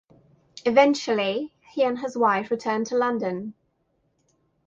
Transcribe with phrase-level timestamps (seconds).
[0.65, 3.53] Eventually, he and his wife returned to London.